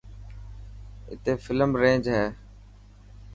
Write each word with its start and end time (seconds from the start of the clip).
اتي 1.11 1.31
فل 1.43 1.59
رينج 1.81 2.05
هي. 2.15 2.25